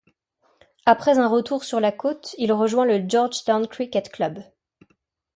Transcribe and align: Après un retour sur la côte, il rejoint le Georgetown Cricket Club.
Après 0.87 1.19
un 1.19 1.27
retour 1.27 1.63
sur 1.63 1.79
la 1.79 1.91
côte, 1.91 2.33
il 2.39 2.51
rejoint 2.53 2.85
le 2.85 3.07
Georgetown 3.07 3.67
Cricket 3.67 4.09
Club. 4.11 4.39